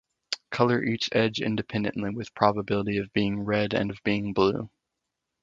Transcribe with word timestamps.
Color 0.49 0.81
each 0.85 1.09
edge 1.11 1.41
independently 1.41 2.09
with 2.09 2.33
probability 2.33 2.97
of 2.97 3.13
being 3.13 3.41
red 3.45 3.75
and 3.75 3.91
of 3.91 3.99
being 4.03 4.33
blue. 4.33 4.67